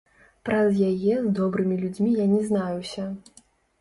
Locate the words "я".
2.23-2.25